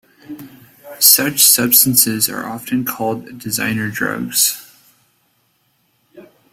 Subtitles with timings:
[0.97, 4.73] Such substances are often called designer drugs.